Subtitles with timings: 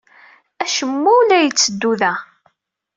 [0.63, 2.13] Acemma ur la yetteddu da.